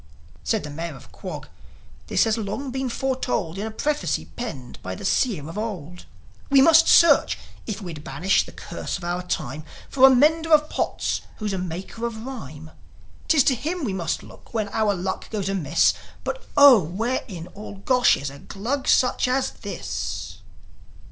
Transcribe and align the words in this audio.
Said 0.43 0.63
the 0.63 0.71
Mayor 0.71 0.95
of 0.95 1.11
Quog: 1.11 1.47
"This 2.07 2.23
has 2.23 2.35
long 2.35 2.71
been 2.71 2.89
foretold 2.89 3.59
In 3.59 3.67
a 3.67 3.69
prophecy 3.69 4.25
penned 4.25 4.81
by 4.81 4.95
the 4.95 5.05
Seer 5.05 5.47
of 5.47 5.59
old. 5.59 6.05
We 6.49 6.59
must 6.59 6.87
search, 6.87 7.37
if 7.67 7.83
we'd 7.83 8.03
banish 8.03 8.43
the 8.43 8.51
curse 8.51 8.97
of 8.97 9.03
our 9.03 9.21
time, 9.21 9.63
For 9.91 10.07
a 10.07 10.09
mender 10.09 10.51
of 10.53 10.71
pots 10.71 11.21
who's 11.37 11.53
a 11.53 11.59
maker 11.59 12.07
of 12.07 12.25
rhyme. 12.25 12.71
'Tis 13.27 13.43
to 13.43 13.53
him 13.53 13.83
we 13.83 13.93
must 13.93 14.23
look 14.23 14.55
when 14.55 14.69
our 14.69 14.95
luck 14.95 15.29
goes 15.29 15.49
amiss. 15.49 15.93
But, 16.23 16.47
Oh, 16.57 16.81
where 16.81 17.21
in 17.27 17.45
all 17.49 17.75
Gosh 17.75 18.17
is 18.17 18.31
a 18.31 18.39
Glug 18.39 18.87
such 18.87 19.27
as 19.27 19.51
this?" 19.51 20.37